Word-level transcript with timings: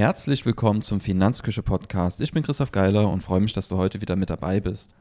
Herzlich 0.00 0.46
willkommen 0.46 0.80
zum 0.80 0.98
Finanzküche 0.98 1.62
Podcast. 1.62 2.22
Ich 2.22 2.32
bin 2.32 2.42
Christoph 2.42 2.72
Geiler 2.72 3.10
und 3.10 3.22
freue 3.22 3.40
mich, 3.40 3.52
dass 3.52 3.68
du 3.68 3.76
heute 3.76 4.00
wieder 4.00 4.16
mit 4.16 4.30
dabei 4.30 4.58
bist. 4.58 4.94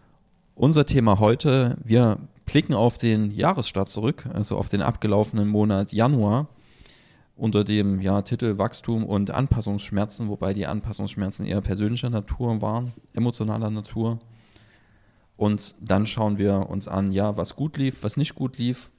Unser 0.55 0.85
Thema 0.85 1.19
heute, 1.21 1.77
wir 1.85 2.19
blicken 2.45 2.73
auf 2.73 2.97
den 2.97 3.31
Jahresstart 3.31 3.87
zurück, 3.87 4.25
also 4.33 4.57
auf 4.57 4.67
den 4.67 4.81
abgelaufenen 4.81 5.47
Monat 5.47 5.93
Januar 5.93 6.49
unter 7.37 7.63
dem 7.63 8.01
ja, 8.01 8.23
Titel 8.23 8.57
Wachstum 8.57 9.05
und 9.05 9.31
Anpassungsschmerzen, 9.31 10.27
wobei 10.27 10.53
die 10.53 10.67
Anpassungsschmerzen 10.67 11.45
eher 11.45 11.61
persönlicher 11.61 12.09
Natur 12.09 12.61
waren, 12.61 12.91
emotionaler 13.13 13.69
Natur. 13.69 14.19
Und 15.37 15.75
dann 15.79 16.07
schauen 16.07 16.37
wir 16.37 16.69
uns 16.69 16.89
an, 16.89 17.13
ja, 17.13 17.37
was 17.37 17.55
gut 17.55 17.77
lief, 17.77 18.03
was 18.03 18.17
nicht 18.17 18.35
gut 18.35 18.57
lief, 18.57 18.91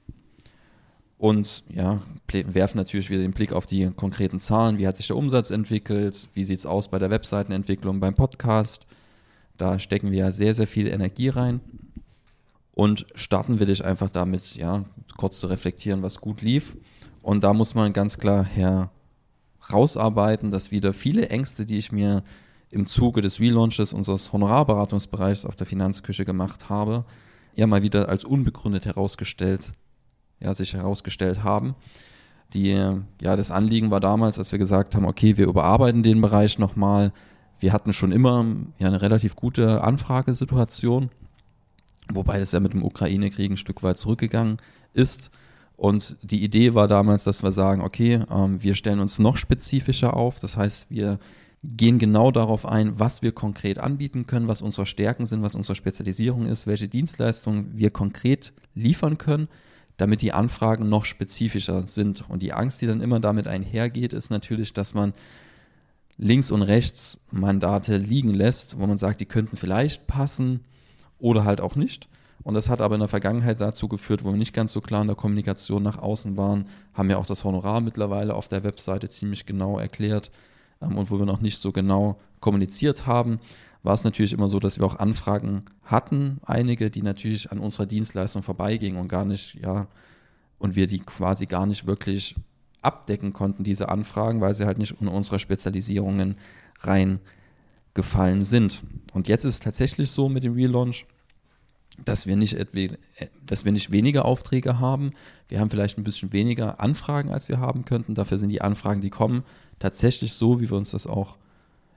und 1.21 1.63
ja, 1.69 2.01
werfen 2.31 2.79
natürlich 2.79 3.11
wieder 3.11 3.21
den 3.21 3.33
Blick 3.33 3.53
auf 3.53 3.67
die 3.67 3.91
konkreten 3.91 4.39
Zahlen. 4.39 4.79
Wie 4.79 4.87
hat 4.87 4.97
sich 4.97 5.05
der 5.05 5.17
Umsatz 5.17 5.51
entwickelt? 5.51 6.27
Wie 6.33 6.43
sieht 6.43 6.57
es 6.57 6.65
aus 6.65 6.87
bei 6.87 6.97
der 6.97 7.11
Webseitenentwicklung, 7.11 7.99
beim 7.99 8.15
Podcast? 8.15 8.87
Da 9.55 9.77
stecken 9.77 10.09
wir 10.09 10.17
ja 10.17 10.31
sehr, 10.31 10.55
sehr 10.55 10.65
viel 10.65 10.87
Energie 10.87 11.29
rein. 11.29 11.59
Und 12.75 13.05
starten 13.13 13.59
will 13.59 13.69
ich 13.69 13.85
einfach 13.85 14.09
damit, 14.09 14.55
ja, 14.55 14.83
kurz 15.15 15.39
zu 15.39 15.45
reflektieren, 15.45 16.01
was 16.01 16.21
gut 16.21 16.41
lief. 16.41 16.75
Und 17.21 17.43
da 17.43 17.53
muss 17.53 17.75
man 17.75 17.93
ganz 17.93 18.17
klar 18.17 18.43
herausarbeiten, 19.61 20.49
dass 20.49 20.71
wieder 20.71 20.91
viele 20.91 21.29
Ängste, 21.29 21.65
die 21.65 21.77
ich 21.77 21.91
mir 21.91 22.23
im 22.71 22.87
Zuge 22.87 23.21
des 23.21 23.39
Relaunches 23.39 23.93
unseres 23.93 24.33
Honorarberatungsbereichs 24.33 25.45
auf 25.45 25.55
der 25.55 25.67
Finanzküche 25.67 26.25
gemacht 26.25 26.67
habe, 26.69 27.05
ja 27.53 27.67
mal 27.67 27.83
wieder 27.83 28.09
als 28.09 28.25
unbegründet 28.25 28.87
herausgestellt 28.87 29.73
ja, 30.41 30.53
sich 30.53 30.73
herausgestellt 30.73 31.43
haben. 31.43 31.75
Die, 32.53 32.69
ja, 33.21 33.35
das 33.35 33.51
Anliegen 33.51 33.91
war 33.91 33.99
damals, 33.99 34.37
als 34.37 34.51
wir 34.51 34.59
gesagt 34.59 34.95
haben, 34.95 35.05
okay, 35.05 35.37
wir 35.37 35.47
überarbeiten 35.47 36.03
den 36.03 36.21
Bereich 36.21 36.59
nochmal. 36.59 37.13
Wir 37.59 37.71
hatten 37.71 37.93
schon 37.93 38.11
immer 38.11 38.45
ja, 38.79 38.87
eine 38.87 39.01
relativ 39.01 39.35
gute 39.35 39.83
Anfragesituation, 39.83 41.09
wobei 42.11 42.39
das 42.39 42.51
ja 42.51 42.59
mit 42.59 42.73
dem 42.73 42.83
Ukraine-Krieg 42.83 43.51
ein 43.51 43.57
Stück 43.57 43.83
weit 43.83 43.97
zurückgegangen 43.97 44.57
ist. 44.93 45.31
Und 45.77 46.17
die 46.21 46.43
Idee 46.43 46.73
war 46.73 46.87
damals, 46.87 47.23
dass 47.23 47.41
wir 47.41 47.51
sagen, 47.51 47.81
okay, 47.81 48.23
ähm, 48.29 48.61
wir 48.61 48.75
stellen 48.75 48.99
uns 48.99 49.17
noch 49.17 49.37
spezifischer 49.37 50.15
auf. 50.15 50.39
Das 50.39 50.57
heißt, 50.57 50.87
wir 50.89 51.19
gehen 51.63 51.99
genau 51.99 52.31
darauf 52.31 52.65
ein, 52.65 52.99
was 52.99 53.21
wir 53.21 53.31
konkret 53.31 53.79
anbieten 53.79 54.25
können, 54.25 54.47
was 54.47 54.61
unsere 54.61 54.85
Stärken 54.85 55.25
sind, 55.25 55.41
was 55.41 55.55
unsere 55.55 55.75
Spezialisierung 55.75 56.45
ist, 56.45 56.67
welche 56.67 56.87
Dienstleistungen 56.87 57.71
wir 57.75 57.91
konkret 57.91 58.51
liefern 58.75 59.17
können 59.17 59.47
damit 60.01 60.23
die 60.23 60.33
Anfragen 60.33 60.89
noch 60.89 61.05
spezifischer 61.05 61.87
sind. 61.87 62.27
Und 62.27 62.41
die 62.41 62.53
Angst, 62.53 62.81
die 62.81 62.87
dann 62.87 63.01
immer 63.01 63.19
damit 63.19 63.47
einhergeht, 63.47 64.13
ist 64.13 64.31
natürlich, 64.31 64.73
dass 64.73 64.95
man 64.95 65.13
links 66.17 66.49
und 66.49 66.63
rechts 66.63 67.19
Mandate 67.29 67.97
liegen 67.97 68.33
lässt, 68.33 68.79
wo 68.79 68.87
man 68.87 68.97
sagt, 68.97 69.21
die 69.21 69.27
könnten 69.27 69.57
vielleicht 69.57 70.07
passen 70.07 70.61
oder 71.19 71.43
halt 71.43 71.61
auch 71.61 71.75
nicht. 71.75 72.09
Und 72.41 72.55
das 72.55 72.67
hat 72.67 72.81
aber 72.81 72.95
in 72.95 73.01
der 73.01 73.09
Vergangenheit 73.09 73.61
dazu 73.61 73.87
geführt, 73.87 74.23
wo 74.23 74.31
wir 74.31 74.37
nicht 74.37 74.55
ganz 74.55 74.71
so 74.71 74.81
klar 74.81 75.03
in 75.03 75.07
der 75.07 75.15
Kommunikation 75.15 75.83
nach 75.83 75.99
außen 75.99 76.35
waren, 76.35 76.65
haben 76.95 77.07
wir 77.07 77.19
auch 77.19 77.27
das 77.27 77.43
Honorar 77.43 77.79
mittlerweile 77.79 78.33
auf 78.33 78.47
der 78.47 78.63
Webseite 78.63 79.07
ziemlich 79.07 79.45
genau 79.45 79.77
erklärt 79.77 80.31
ähm, 80.81 80.97
und 80.97 81.11
wo 81.11 81.19
wir 81.19 81.27
noch 81.27 81.41
nicht 81.41 81.59
so 81.59 81.71
genau 81.71 82.19
kommuniziert 82.39 83.05
haben 83.05 83.39
war 83.83 83.93
es 83.93 84.03
natürlich 84.03 84.33
immer 84.33 84.49
so, 84.49 84.59
dass 84.59 84.79
wir 84.79 84.85
auch 84.85 84.97
Anfragen 84.97 85.65
hatten, 85.83 86.39
einige, 86.45 86.91
die 86.91 87.01
natürlich 87.01 87.51
an 87.51 87.59
unserer 87.59 87.85
Dienstleistung 87.85 88.43
vorbeigingen 88.43 88.99
und 88.99 89.07
gar 89.07 89.25
nicht, 89.25 89.55
ja, 89.55 89.87
und 90.59 90.75
wir 90.75 90.85
die 90.87 90.99
quasi 90.99 91.47
gar 91.47 91.65
nicht 91.65 91.87
wirklich 91.87 92.35
abdecken 92.81 93.33
konnten, 93.33 93.63
diese 93.63 93.89
Anfragen, 93.89 94.41
weil 94.41 94.53
sie 94.53 94.65
halt 94.65 94.77
nicht 94.77 94.99
in 95.01 95.07
unsere 95.07 95.39
Spezialisierungen 95.39 96.35
reingefallen 96.79 98.41
sind. 98.41 98.83
Und 99.13 99.27
jetzt 99.27 99.43
ist 99.43 99.55
es 99.55 99.59
tatsächlich 99.59 100.11
so 100.11 100.29
mit 100.29 100.43
dem 100.43 100.53
Relaunch, 100.53 101.05
dass 102.05 102.25
wir 102.25 102.35
nicht 102.35 102.55
dass 103.45 103.65
wir 103.65 103.71
nicht 103.71 103.91
weniger 103.91 104.25
Aufträge 104.25 104.79
haben. 104.79 105.11
Wir 105.47 105.59
haben 105.59 105.69
vielleicht 105.69 105.97
ein 105.97 106.03
bisschen 106.03 106.33
weniger 106.33 106.79
Anfragen, 106.79 107.31
als 107.31 107.49
wir 107.49 107.59
haben 107.59 107.85
könnten. 107.85 108.15
Dafür 108.15 108.37
sind 108.37 108.49
die 108.49 108.61
Anfragen, 108.61 109.01
die 109.01 109.09
kommen, 109.09 109.43
tatsächlich 109.77 110.33
so, 110.33 110.61
wie 110.61 110.69
wir 110.69 110.77
uns 110.77 110.91
das 110.91 111.05
auch 111.05 111.37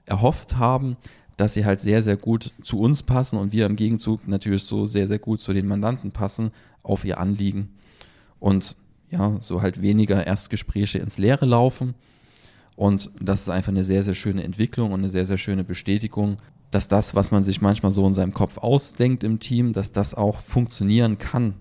erhofft 0.05 0.57
haben 0.57 0.97
dass 1.37 1.53
sie 1.53 1.65
halt 1.65 1.79
sehr, 1.79 2.01
sehr 2.01 2.17
gut 2.17 2.53
zu 2.61 2.79
uns 2.79 3.03
passen 3.03 3.37
und 3.37 3.51
wir 3.51 3.65
im 3.65 3.75
Gegenzug 3.75 4.27
natürlich 4.27 4.63
so 4.63 4.85
sehr, 4.85 5.07
sehr 5.07 5.19
gut 5.19 5.39
zu 5.39 5.53
den 5.53 5.67
Mandanten 5.67 6.11
passen 6.11 6.51
auf 6.81 7.03
ihr 7.03 7.19
Anliegen. 7.19 7.69
Und 8.39 8.75
ja, 9.09 9.37
so 9.39 9.61
halt 9.61 9.81
weniger 9.81 10.25
Erstgespräche 10.25 10.99
ins 10.99 11.17
Leere 11.17 11.45
laufen. 11.45 11.93
Und 12.75 13.09
das 13.19 13.41
ist 13.41 13.49
einfach 13.49 13.71
eine 13.71 13.83
sehr, 13.83 14.03
sehr 14.03 14.15
schöne 14.15 14.43
Entwicklung 14.43 14.91
und 14.91 14.99
eine 14.99 15.09
sehr, 15.09 15.25
sehr 15.25 15.37
schöne 15.37 15.63
Bestätigung, 15.63 16.37
dass 16.71 16.87
das, 16.87 17.15
was 17.15 17.31
man 17.31 17.43
sich 17.43 17.61
manchmal 17.61 17.91
so 17.91 18.05
in 18.05 18.13
seinem 18.13 18.33
Kopf 18.33 18.57
ausdenkt 18.57 19.23
im 19.23 19.39
Team, 19.39 19.73
dass 19.73 19.91
das 19.91 20.13
auch 20.13 20.39
funktionieren 20.39 21.17
kann. 21.17 21.53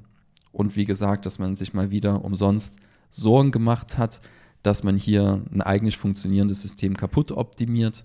Und 0.53 0.77
wie 0.77 0.85
gesagt, 0.85 1.27
dass 1.27 1.39
man 1.39 1.57
sich 1.57 1.75
mal 1.75 1.91
wieder 1.91 2.25
umsonst 2.25 2.79
Sorgen 3.11 3.51
gemacht 3.51 3.99
hat, 3.99 4.21
dass 4.63 4.83
man 4.83 4.97
hier 4.97 5.43
ein 5.53 5.63
eigentlich 5.63 5.99
funktionierendes 5.99 6.63
System 6.63 6.97
kaputt 6.97 7.33
optimiert 7.33 8.05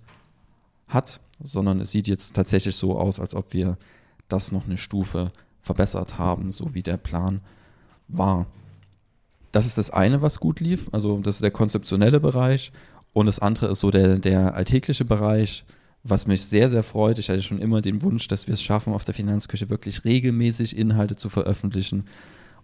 hat 0.87 1.19
sondern 1.41 1.79
es 1.79 1.91
sieht 1.91 2.07
jetzt 2.07 2.33
tatsächlich 2.33 2.75
so 2.75 2.97
aus, 2.97 3.19
als 3.19 3.35
ob 3.35 3.53
wir 3.53 3.77
das 4.27 4.51
noch 4.51 4.65
eine 4.65 4.77
Stufe 4.77 5.31
verbessert 5.61 6.17
haben, 6.17 6.51
so 6.51 6.73
wie 6.73 6.83
der 6.83 6.97
Plan 6.97 7.41
war. 8.07 8.47
Das 9.51 9.65
ist 9.65 9.77
das 9.77 9.91
eine, 9.91 10.21
was 10.21 10.39
gut 10.39 10.59
lief, 10.59 10.89
also 10.91 11.19
das 11.19 11.35
ist 11.35 11.43
der 11.43 11.51
konzeptionelle 11.51 12.19
Bereich 12.19 12.71
und 13.13 13.25
das 13.25 13.39
andere 13.39 13.67
ist 13.67 13.79
so 13.79 13.89
der, 13.89 14.19
der 14.19 14.53
alltägliche 14.55 15.05
Bereich, 15.05 15.65
was 16.03 16.27
mich 16.27 16.43
sehr, 16.43 16.69
sehr 16.69 16.83
freut. 16.83 17.17
Ich 17.17 17.29
hatte 17.29 17.41
schon 17.41 17.59
immer 17.59 17.81
den 17.81 18.01
Wunsch, 18.01 18.27
dass 18.27 18.47
wir 18.47 18.53
es 18.53 18.61
schaffen, 18.61 18.93
auf 18.93 19.03
der 19.03 19.15
Finanzküche 19.15 19.69
wirklich 19.69 20.05
regelmäßig 20.05 20.77
Inhalte 20.77 21.15
zu 21.15 21.29
veröffentlichen 21.29 22.05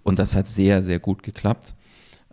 und 0.03 0.19
das 0.19 0.35
hat 0.35 0.47
sehr, 0.47 0.83
sehr 0.83 0.99
gut 0.99 1.23
geklappt. 1.23 1.73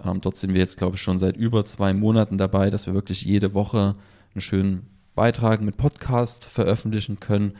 Ähm, 0.05 0.21
dort 0.21 0.37
sind 0.37 0.53
wir 0.53 0.61
jetzt, 0.61 0.77
glaube 0.77 0.97
ich, 0.97 1.03
schon 1.03 1.19
seit 1.19 1.37
über 1.37 1.65
zwei 1.65 1.95
Monaten 1.95 2.37
dabei, 2.37 2.71
dass 2.71 2.87
wir 2.87 2.95
wirklich 2.95 3.23
jede 3.23 3.55
Woche 3.55 3.95
einen 4.35 4.41
schönen 4.41 4.87
Beitrag 5.15 5.61
mit 5.61 5.77
Podcast 5.77 6.45
veröffentlichen 6.45 7.21
können, 7.21 7.55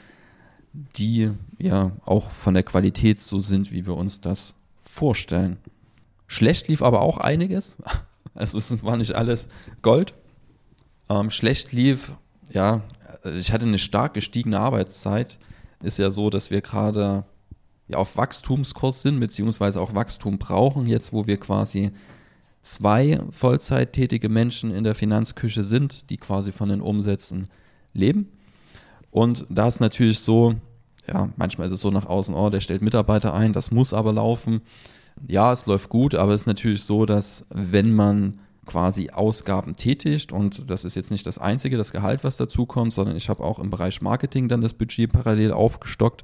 die 0.73 1.31
ja 1.59 1.93
auch 2.05 2.31
von 2.31 2.55
der 2.55 2.63
Qualität 2.63 3.21
so 3.21 3.39
sind, 3.39 3.73
wie 3.73 3.87
wir 3.87 3.97
uns 3.97 4.21
das 4.21 4.55
vorstellen. 4.85 5.59
Schlecht 6.27 6.69
lief 6.69 6.83
aber 6.83 7.03
auch 7.03 7.19
einiges. 7.19 7.77
Also 8.35 8.57
es 8.57 8.83
war 8.83 8.97
nicht 8.97 9.13
alles 9.13 9.51
Gold. 9.83 10.15
Ähm, 11.11 11.31
schlecht 11.31 11.73
lief, 11.73 12.15
ja, 12.51 12.81
ich 13.37 13.53
hatte 13.53 13.67
eine 13.67 13.79
stark 13.79 14.15
gestiegene 14.15 14.59
Arbeitszeit. 14.59 15.39
Ist 15.83 15.99
ja 15.99 16.11
so, 16.11 16.31
dass 16.31 16.51
wir 16.51 16.63
gerade 16.63 17.27
ja, 17.89 17.99
auf 17.99 18.17
Wachstumskurs 18.17 19.03
sind, 19.03 19.21
beziehungsweise 19.21 19.79
auch 19.79 19.95
Wachstum 19.95 20.39
brauchen, 20.39 20.87
jetzt 20.87 21.13
wo 21.13 21.27
wir 21.27 21.39
quasi 21.39 21.91
zwei 22.63 23.21
Vollzeit 23.31 23.93
tätige 23.93 24.29
Menschen 24.29 24.75
in 24.75 24.85
der 24.85 24.95
Finanzküche 24.95 25.65
sind, 25.65 26.09
die 26.11 26.17
quasi 26.17 26.53
von 26.53 26.69
den 26.69 26.81
Umsätzen 26.81 27.49
leben. 27.93 28.29
Und 29.11 29.45
da 29.51 29.69
ist 29.69 29.81
natürlich 29.81 30.21
so, 30.21 30.55
ja, 31.07 31.29
manchmal 31.37 31.67
ist 31.67 31.73
es 31.75 31.81
so 31.81 31.91
nach 31.91 32.07
außen, 32.07 32.35
oh, 32.35 32.49
der 32.49 32.61
stellt 32.61 32.81
Mitarbeiter 32.81 33.35
ein, 33.35 33.53
das 33.53 33.71
muss 33.71 33.93
aber 33.93 34.13
laufen. 34.13 34.63
Ja, 35.29 35.53
es 35.53 35.67
läuft 35.67 35.91
gut, 35.91 36.15
aber 36.15 36.33
es 36.33 36.43
ist 36.43 36.47
natürlich 36.47 36.85
so, 36.85 37.05
dass 37.05 37.45
wenn 37.51 37.95
man 37.95 38.39
quasi 38.65 39.11
Ausgaben 39.11 39.75
tätigt 39.75 40.33
und 40.33 40.71
das 40.71 40.85
ist 40.85 40.95
jetzt 40.95 41.11
nicht 41.11 41.27
das 41.27 41.39
einzige, 41.39 41.77
das 41.77 41.91
Gehalt, 41.91 42.23
was 42.23 42.37
dazukommt, 42.37 42.95
sondern 42.95 43.17
ich 43.17 43.29
habe 43.29 43.43
auch 43.43 43.59
im 43.59 43.71
Bereich 43.71 44.01
Marketing 44.01 44.49
dann 44.49 44.61
das 44.61 44.73
Budget 44.73 45.13
parallel 45.13 45.53
aufgestockt, 45.53 46.23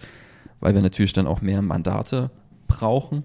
weil 0.61 0.75
wir 0.75 0.83
natürlich 0.83 1.13
dann 1.13 1.27
auch 1.27 1.43
mehr 1.43 1.63
Mandate 1.63 2.31
brauchen 2.69 3.25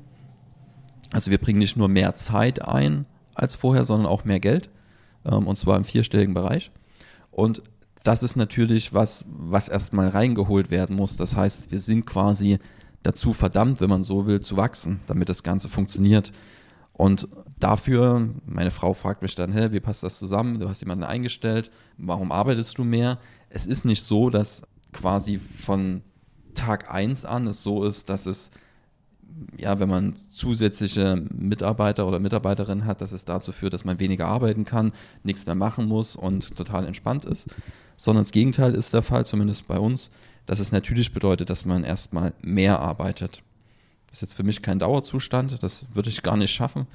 also 1.14 1.30
wir 1.30 1.38
bringen 1.38 1.60
nicht 1.60 1.78
nur 1.78 1.88
mehr 1.88 2.16
Zeit 2.16 2.68
ein 2.68 3.06
als 3.36 3.56
vorher, 3.56 3.86
sondern 3.86 4.08
auch 4.08 4.26
mehr 4.26 4.40
Geld. 4.40 4.70
Ähm, 5.26 5.48
und 5.48 5.58
zwar 5.58 5.78
im 5.78 5.84
vierstelligen 5.84 6.34
Bereich. 6.34 6.72
Und 7.32 7.64
das 8.04 8.22
ist 8.22 8.36
natürlich 8.36 8.94
was, 8.94 9.26
was 9.28 9.70
erstmal 9.70 10.10
reingeholt 10.10 10.70
werden 10.70 10.96
muss. 10.96 11.16
Das 11.16 11.36
heißt, 11.38 11.72
wir 11.72 11.80
sind 11.80 12.06
quasi 12.06 12.60
dazu 13.02 13.34
verdammt, 13.34 13.82
wenn 13.82 13.90
man 13.90 14.04
so 14.04 14.26
will, 14.26 14.42
zu 14.42 14.58
wachsen, 14.58 15.00
damit 15.08 15.30
das 15.30 15.44
Ganze 15.44 15.70
funktioniert. 15.70 16.32
Und 16.92 17.28
dafür, 17.60 18.30
meine 18.46 18.72
Frau 18.72 18.94
fragt 18.94 19.22
mich 19.22 19.36
dann, 19.36 19.52
hä, 19.52 19.70
wie 19.72 19.80
passt 19.80 20.04
das 20.04 20.20
zusammen? 20.20 20.60
Du 20.60 20.70
hast 20.70 20.82
jemanden 20.82 21.04
eingestellt, 21.04 21.72
warum 21.98 22.32
arbeitest 22.32 22.78
du 22.78 22.84
mehr? 22.84 23.20
Es 23.50 23.66
ist 23.66 23.86
nicht 23.86 24.04
so, 24.04 24.30
dass 24.30 24.64
quasi 24.92 25.38
von 25.38 26.04
Tag 26.54 26.94
1 26.94 27.26
an 27.26 27.48
es 27.48 27.64
so 27.64 27.84
ist, 27.84 28.10
dass 28.10 28.26
es 28.26 28.52
ja, 29.58 29.80
wenn 29.80 29.90
man 29.90 30.16
zusätzliche 30.32 31.24
Mitarbeiter 31.34 32.08
oder 32.08 32.20
Mitarbeiterinnen 32.20 32.86
hat, 32.86 33.02
dass 33.02 33.12
es 33.12 33.26
dazu 33.26 33.52
führt, 33.52 33.74
dass 33.74 33.86
man 33.86 34.00
weniger 34.00 34.28
arbeiten 34.28 34.66
kann, 34.66 34.94
nichts 35.24 35.46
mehr 35.46 35.56
machen 35.56 35.88
muss 35.88 36.16
und 36.16 36.56
total 36.56 36.86
entspannt 36.86 37.26
ist. 37.26 37.48
Sondern 37.96 38.24
das 38.24 38.32
Gegenteil 38.32 38.74
ist 38.74 38.94
der 38.94 39.04
Fall, 39.04 39.26
zumindest 39.26 39.68
bei 39.68 39.78
uns, 39.78 40.10
dass 40.46 40.60
es 40.60 40.72
natürlich 40.72 41.14
bedeutet, 41.14 41.50
dass 41.50 41.66
man 41.66 41.84
erstmal 41.84 42.34
mehr 42.42 42.80
arbeitet. 42.80 43.44
Das 44.08 44.18
ist 44.18 44.22
jetzt 44.22 44.34
für 44.36 44.44
mich 44.44 44.62
kein 44.62 44.80
Dauerzustand, 44.80 45.62
das 45.64 45.86
würde 45.94 46.10
ich 46.10 46.22
gar 46.22 46.38
nicht 46.38 46.54
schaffen. 46.54 46.88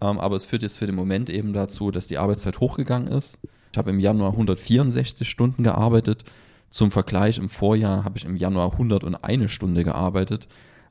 Ähm, 0.00 0.18
aber 0.18 0.36
es 0.36 0.46
führt 0.46 0.62
jetzt 0.62 0.78
für 0.78 0.86
den 0.86 0.94
Moment 0.94 1.30
eben 1.30 1.52
dazu, 1.52 1.90
dass 1.90 2.06
die 2.06 2.18
Arbeitszeit 2.18 2.60
hochgegangen 2.60 3.08
ist 3.08 3.38
Ich 3.72 3.78
habe 3.78 3.90
im 3.90 4.00
Januar 4.00 4.32
164 4.32 5.28
Stunden 5.28 5.62
gearbeitet. 5.62 6.24
Zum 6.70 6.90
Vergleich, 6.90 7.38
im 7.38 7.48
Vorjahr 7.48 8.04
habe 8.04 8.16
ich 8.16 8.24
im 8.24 8.36
Januar 8.36 8.72
101 8.72 9.50
Stunde 9.50 9.84
gearbeitet. 9.84 10.46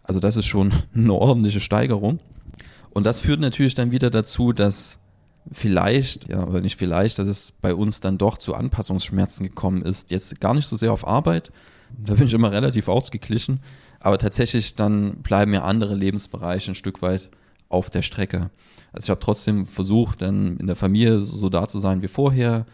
Also 0.10 0.20
das 0.20 0.38
ist 0.38 0.48
schon 0.48 0.74
eine 0.96 1.14
ordentliche 1.14 1.60
Steigerung. 1.60 2.20
Und 2.90 3.06
das 3.06 3.22
führt 3.22 3.40
natürlich 3.40 3.76
dann 3.76 3.92
wieder 3.92 4.10
dazu, 4.10 4.54
dass 4.54 4.98
vielleicht, 5.52 6.28
ja, 6.28 6.48
oder 6.48 6.62
nicht 6.62 6.78
vielleicht, 6.78 7.20
dass 7.20 7.28
es 7.28 7.52
bei 7.52 7.76
uns 7.76 8.00
dann 8.00 8.18
doch 8.18 8.40
zu 8.40 8.56
Anpassungsschmerzen 8.56 9.46
gekommen 9.46 9.84
ist. 9.84 10.10
Jetzt 10.10 10.42
gar 10.42 10.56
nicht 10.56 10.66
so 10.66 10.76
sehr 10.76 10.92
auf 10.92 11.08
Arbeit, 11.08 11.52
da 12.04 12.16
bin 12.16 12.26
ich 12.26 12.34
immer 12.34 12.52
relativ 12.52 12.88
ausgeglichen, 12.88 13.60
aber 14.00 14.18
tatsächlich 14.18 14.74
dann 14.74 15.18
bleiben 15.22 15.54
ja 15.54 15.64
andere 15.64 15.94
Lebensbereiche 15.94 16.72
ein 16.72 16.76
Stück 16.76 17.04
weit 17.04 17.30
auf 17.70 17.92
der 17.92 18.02
Strecke. 18.02 18.50
Also 18.92 19.06
ich 19.06 19.10
habe 19.12 19.20
trotzdem 19.20 19.68
versucht, 19.68 20.24
dann 20.24 20.58
in 20.58 20.66
der 20.66 20.76
Familie 20.76 21.22
so 21.22 21.50
da 21.50 21.68
zu 21.68 21.78
sein 21.78 22.02
wie 22.02 22.08
vorher, 22.08 22.66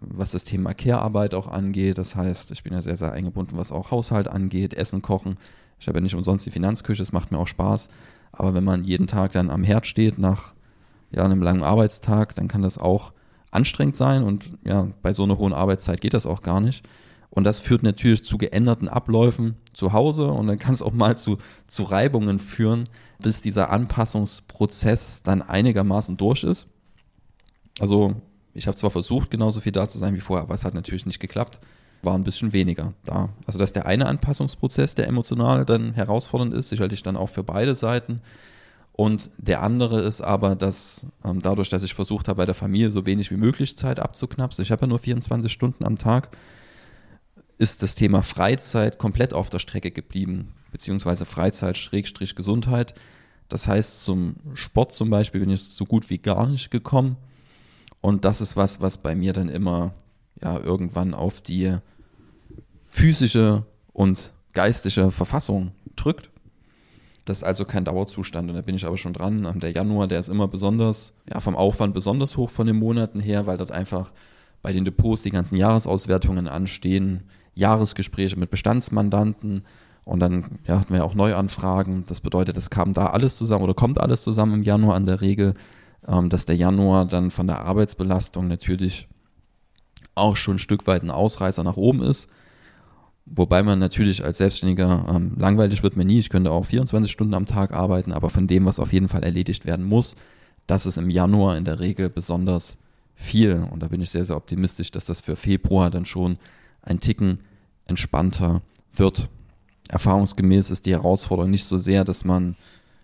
was 0.00 0.32
das 0.32 0.44
Thema 0.44 0.72
Care-Arbeit 0.72 1.34
auch 1.34 1.48
angeht. 1.48 1.98
Das 1.98 2.16
heißt, 2.16 2.50
ich 2.50 2.62
bin 2.62 2.72
ja 2.72 2.80
sehr, 2.80 2.96
sehr 2.96 3.12
eingebunden, 3.12 3.58
was 3.58 3.72
auch 3.72 3.90
Haushalt 3.90 4.28
angeht, 4.28 4.72
Essen, 4.72 5.02
Kochen. 5.02 5.36
Ich 5.80 5.88
habe 5.88 5.98
ja 5.98 6.02
nicht 6.02 6.14
umsonst 6.14 6.44
die 6.46 6.50
Finanzküche, 6.50 7.02
es 7.02 7.12
macht 7.12 7.30
mir 7.30 7.38
auch 7.38 7.46
Spaß. 7.46 7.88
Aber 8.32 8.54
wenn 8.54 8.64
man 8.64 8.84
jeden 8.84 9.06
Tag 9.06 9.32
dann 9.32 9.50
am 9.50 9.64
Herd 9.64 9.86
steht 9.86 10.18
nach 10.18 10.54
ja, 11.10 11.24
einem 11.24 11.42
langen 11.42 11.62
Arbeitstag, 11.62 12.34
dann 12.34 12.48
kann 12.48 12.62
das 12.62 12.78
auch 12.78 13.12
anstrengend 13.50 13.96
sein 13.96 14.24
und 14.24 14.50
ja, 14.64 14.88
bei 15.02 15.12
so 15.12 15.22
einer 15.22 15.38
hohen 15.38 15.52
Arbeitszeit 15.52 16.00
geht 16.00 16.14
das 16.14 16.26
auch 16.26 16.42
gar 16.42 16.60
nicht. 16.60 16.86
Und 17.30 17.44
das 17.44 17.60
führt 17.60 17.82
natürlich 17.82 18.24
zu 18.24 18.38
geänderten 18.38 18.88
Abläufen 18.88 19.56
zu 19.72 19.92
Hause 19.92 20.28
und 20.28 20.46
dann 20.46 20.58
kann 20.58 20.74
es 20.74 20.82
auch 20.82 20.92
mal 20.92 21.16
zu, 21.16 21.38
zu 21.66 21.82
Reibungen 21.82 22.38
führen, 22.38 22.84
bis 23.18 23.40
dieser 23.40 23.70
Anpassungsprozess 23.70 25.22
dann 25.22 25.42
einigermaßen 25.42 26.16
durch 26.16 26.42
ist. 26.42 26.66
Also 27.80 28.14
ich 28.54 28.66
habe 28.66 28.76
zwar 28.76 28.90
versucht, 28.90 29.30
genauso 29.30 29.60
viel 29.60 29.72
da 29.72 29.88
zu 29.88 29.98
sein 29.98 30.14
wie 30.14 30.20
vorher, 30.20 30.42
aber 30.42 30.54
es 30.54 30.64
hat 30.64 30.74
natürlich 30.74 31.06
nicht 31.06 31.20
geklappt. 31.20 31.60
War 32.02 32.14
ein 32.14 32.24
bisschen 32.24 32.52
weniger 32.52 32.92
da. 33.04 33.30
Also 33.46 33.58
das 33.58 33.70
ist 33.70 33.76
der 33.76 33.86
eine 33.86 34.06
Anpassungsprozess, 34.06 34.94
der 34.94 35.08
emotional 35.08 35.64
dann 35.64 35.94
herausfordernd 35.94 36.54
ist, 36.54 36.68
sicherlich 36.68 37.02
dann 37.02 37.16
auch 37.16 37.28
für 37.28 37.42
beide 37.42 37.74
Seiten. 37.74 38.20
Und 38.92 39.30
der 39.38 39.62
andere 39.62 40.00
ist 40.00 40.20
aber, 40.20 40.56
dass 40.56 41.06
ähm, 41.24 41.40
dadurch, 41.40 41.68
dass 41.68 41.84
ich 41.84 41.94
versucht 41.94 42.26
habe, 42.26 42.38
bei 42.38 42.46
der 42.46 42.54
Familie 42.56 42.90
so 42.90 43.06
wenig 43.06 43.30
wie 43.30 43.36
möglich 43.36 43.76
Zeit 43.76 44.00
abzuknapsen, 44.00 44.62
ich 44.62 44.72
habe 44.72 44.82
ja 44.82 44.86
nur 44.88 44.98
24 44.98 45.52
Stunden 45.52 45.84
am 45.84 45.96
Tag, 45.96 46.36
ist 47.58 47.82
das 47.84 47.94
Thema 47.94 48.22
Freizeit 48.22 48.98
komplett 48.98 49.34
auf 49.34 49.50
der 49.50 49.60
Strecke 49.60 49.92
geblieben, 49.92 50.54
beziehungsweise 50.72 51.26
Freizeit-Gesundheit. 51.26 52.94
Das 53.48 53.68
heißt, 53.68 54.02
zum 54.02 54.36
Sport 54.54 54.92
zum 54.92 55.10
Beispiel 55.10 55.40
bin 55.40 55.50
ich 55.50 55.62
so 55.62 55.84
gut 55.84 56.10
wie 56.10 56.18
gar 56.18 56.46
nicht 56.46 56.70
gekommen. 56.70 57.16
Und 58.00 58.24
das 58.24 58.40
ist 58.40 58.56
was, 58.56 58.80
was 58.80 58.98
bei 58.98 59.14
mir 59.14 59.32
dann 59.32 59.48
immer 59.48 59.94
ja 60.42 60.58
irgendwann 60.58 61.14
auf 61.14 61.42
die 61.42 61.76
physische 62.88 63.64
und 63.92 64.34
geistige 64.52 65.10
Verfassung 65.10 65.72
drückt. 65.96 66.30
Das 67.24 67.38
ist 67.38 67.44
also 67.44 67.64
kein 67.64 67.84
Dauerzustand 67.84 68.48
und 68.48 68.56
da 68.56 68.62
bin 68.62 68.74
ich 68.74 68.86
aber 68.86 68.96
schon 68.96 69.12
dran. 69.12 69.58
Der 69.60 69.72
Januar, 69.72 70.06
der 70.06 70.18
ist 70.18 70.28
immer 70.28 70.48
besonders, 70.48 71.12
ja, 71.30 71.40
vom 71.40 71.56
Aufwand 71.56 71.92
besonders 71.92 72.36
hoch 72.36 72.48
von 72.48 72.66
den 72.66 72.76
Monaten 72.76 73.20
her, 73.20 73.46
weil 73.46 73.58
dort 73.58 73.70
einfach 73.70 74.12
bei 74.62 74.72
den 74.72 74.84
Depots 74.84 75.22
die 75.22 75.30
ganzen 75.30 75.56
Jahresauswertungen 75.56 76.48
anstehen, 76.48 77.24
Jahresgespräche 77.54 78.38
mit 78.38 78.50
Bestandsmandanten 78.50 79.62
und 80.04 80.20
dann 80.20 80.58
ja, 80.66 80.80
hatten 80.80 80.94
wir 80.94 81.04
auch 81.04 81.14
Neuanfragen. 81.14 82.04
Das 82.08 82.20
bedeutet, 82.20 82.56
es 82.56 82.70
kam 82.70 82.94
da 82.94 83.06
alles 83.06 83.36
zusammen 83.36 83.64
oder 83.64 83.74
kommt 83.74 84.00
alles 84.00 84.22
zusammen 84.22 84.54
im 84.54 84.62
Januar 84.62 84.94
an 84.94 85.04
der 85.04 85.20
Regel, 85.20 85.54
ähm, 86.06 86.30
dass 86.30 86.46
der 86.46 86.56
Januar 86.56 87.04
dann 87.04 87.30
von 87.30 87.46
der 87.46 87.60
Arbeitsbelastung 87.60 88.48
natürlich 88.48 89.06
auch 90.18 90.36
schon 90.36 90.56
ein 90.56 90.60
Stück 90.60 90.86
weit 90.86 91.02
ein 91.02 91.10
Ausreißer 91.10 91.64
nach 91.64 91.76
oben 91.76 92.02
ist. 92.02 92.28
Wobei 93.26 93.62
man 93.62 93.78
natürlich 93.78 94.24
als 94.24 94.38
Selbstständiger 94.38 95.06
ähm, 95.08 95.32
langweilig 95.38 95.82
wird 95.82 95.96
mir 95.96 96.04
nie. 96.04 96.18
Ich 96.18 96.30
könnte 96.30 96.50
auch 96.50 96.64
24 96.64 97.10
Stunden 97.10 97.34
am 97.34 97.46
Tag 97.46 97.72
arbeiten, 97.72 98.12
aber 98.12 98.30
von 98.30 98.46
dem, 98.46 98.64
was 98.64 98.80
auf 98.80 98.92
jeden 98.92 99.08
Fall 99.08 99.22
erledigt 99.22 99.66
werden 99.66 99.84
muss, 99.84 100.16
das 100.66 100.86
ist 100.86 100.96
im 100.96 101.10
Januar 101.10 101.56
in 101.56 101.64
der 101.64 101.80
Regel 101.80 102.08
besonders 102.08 102.78
viel. 103.14 103.66
Und 103.70 103.82
da 103.82 103.88
bin 103.88 104.00
ich 104.00 104.10
sehr, 104.10 104.24
sehr 104.24 104.36
optimistisch, 104.36 104.90
dass 104.90 105.04
das 105.04 105.20
für 105.20 105.36
Februar 105.36 105.90
dann 105.90 106.06
schon 106.06 106.38
ein 106.82 107.00
Ticken 107.00 107.40
entspannter 107.86 108.62
wird. 108.94 109.28
Erfahrungsgemäß 109.88 110.70
ist 110.70 110.86
die 110.86 110.92
Herausforderung 110.92 111.50
nicht 111.50 111.64
so 111.64 111.76
sehr, 111.76 112.04
dass 112.04 112.24
man 112.24 112.56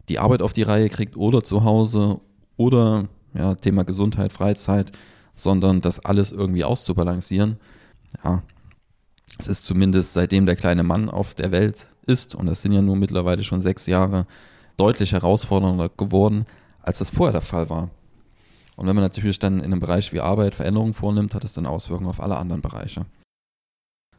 die 0.08 0.18
Arbeit 0.18 0.42
auf 0.42 0.52
die 0.52 0.62
Reihe 0.62 0.88
kriegt 0.88 1.16
oder 1.16 1.42
zu 1.42 1.64
Hause 1.64 2.20
oder 2.56 3.08
ja, 3.34 3.54
Thema 3.54 3.84
Gesundheit, 3.84 4.32
Freizeit, 4.32 4.92
sondern 5.34 5.80
das 5.80 6.00
alles 6.00 6.32
irgendwie 6.32 6.64
auszubalancieren. 6.64 7.58
Ja, 8.24 8.42
es 9.38 9.48
ist 9.48 9.64
zumindest 9.64 10.12
seitdem 10.12 10.46
der 10.46 10.56
kleine 10.56 10.82
Mann 10.82 11.08
auf 11.08 11.34
der 11.34 11.50
Welt 11.50 11.86
ist, 12.06 12.34
und 12.34 12.46
das 12.46 12.62
sind 12.62 12.72
ja 12.72 12.82
nur 12.82 12.96
mittlerweile 12.96 13.42
schon 13.42 13.60
sechs 13.60 13.86
Jahre, 13.86 14.26
deutlich 14.76 15.12
herausfordernder 15.12 15.88
geworden, 15.88 16.46
als 16.82 16.98
das 16.98 17.10
vorher 17.10 17.32
der 17.32 17.40
Fall 17.40 17.70
war. 17.70 17.90
Und 18.76 18.86
wenn 18.86 18.96
man 18.96 19.04
natürlich 19.04 19.38
dann 19.38 19.58
in 19.58 19.66
einem 19.66 19.80
Bereich 19.80 20.12
wie 20.12 20.20
Arbeit 20.20 20.54
Veränderungen 20.54 20.94
vornimmt, 20.94 21.34
hat 21.34 21.44
es 21.44 21.54
dann 21.54 21.66
Auswirkungen 21.66 22.10
auf 22.10 22.20
alle 22.20 22.36
anderen 22.36 22.60
Bereiche. 22.60 23.06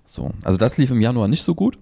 So, 0.06 0.32
also 0.44 0.58
das 0.58 0.78
lief 0.78 0.92
im 0.92 1.02
Januar 1.02 1.28
nicht 1.28 1.44
so 1.44 1.56
gut. 1.56 1.78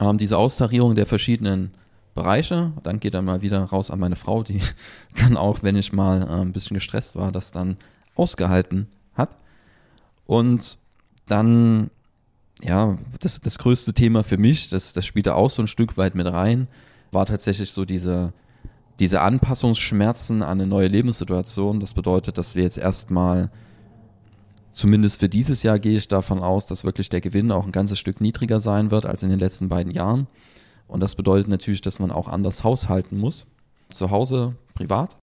Ähm, 0.00 0.18
diese 0.18 0.36
Austarierung 0.36 0.94
der 0.94 1.06
verschiedenen 1.06 1.72
Bereiche, 2.14 2.72
dann 2.82 3.00
geht 3.00 3.14
dann 3.14 3.24
mal 3.24 3.42
wieder 3.42 3.62
raus 3.64 3.90
an 3.90 4.00
meine 4.00 4.16
Frau, 4.16 4.42
die 4.42 4.60
dann 5.16 5.36
auch, 5.36 5.62
wenn 5.62 5.76
ich 5.76 5.92
mal 5.92 6.22
äh, 6.22 6.40
ein 6.42 6.52
bisschen 6.52 6.74
gestresst 6.74 7.16
war, 7.16 7.32
das 7.32 7.52
dann 7.52 7.76
ausgehalten 8.16 8.88
hat. 9.14 9.36
Und 10.26 10.78
dann 11.26 11.90
ja, 12.62 12.96
das, 13.20 13.40
das 13.40 13.58
größte 13.58 13.92
Thema 13.92 14.24
für 14.24 14.38
mich, 14.38 14.68
das, 14.68 14.92
das 14.92 15.04
spielte 15.04 15.34
auch 15.34 15.50
so 15.50 15.62
ein 15.62 15.68
Stück 15.68 15.96
weit 15.96 16.14
mit 16.14 16.26
rein, 16.26 16.68
war 17.12 17.26
tatsächlich 17.26 17.70
so 17.70 17.84
diese, 17.84 18.32
diese 18.98 19.20
Anpassungsschmerzen 19.20 20.42
an 20.42 20.60
eine 20.60 20.66
neue 20.66 20.88
Lebenssituation. 20.88 21.80
Das 21.80 21.94
bedeutet, 21.94 22.38
dass 22.38 22.54
wir 22.54 22.62
jetzt 22.62 22.78
erstmal, 22.78 23.50
zumindest 24.72 25.20
für 25.20 25.28
dieses 25.28 25.62
Jahr 25.62 25.78
gehe 25.78 25.98
ich 25.98 26.08
davon 26.08 26.40
aus, 26.40 26.66
dass 26.66 26.84
wirklich 26.84 27.08
der 27.08 27.20
Gewinn 27.20 27.52
auch 27.52 27.66
ein 27.66 27.72
ganzes 27.72 27.98
Stück 27.98 28.20
niedriger 28.20 28.60
sein 28.60 28.90
wird 28.90 29.06
als 29.06 29.22
in 29.22 29.30
den 29.30 29.38
letzten 29.38 29.68
beiden 29.68 29.92
Jahren. 29.92 30.26
Und 30.88 31.00
das 31.00 31.14
bedeutet 31.14 31.48
natürlich, 31.48 31.82
dass 31.82 31.98
man 31.98 32.10
auch 32.10 32.28
anders 32.28 32.64
haushalten 32.64 33.18
muss. 33.18 33.46
Zu 33.90 34.10
Hause, 34.10 34.56
privat. 34.74 35.18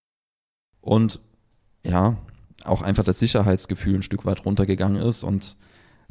Und 0.82 1.20
ja, 1.84 2.18
auch 2.66 2.82
einfach 2.82 3.04
das 3.04 3.20
Sicherheitsgefühl 3.20 3.96
ein 3.96 4.02
Stück 4.04 4.26
weit 4.26 4.46
runtergegangen 4.46 5.02
ist 5.02 5.24
und 5.24 5.58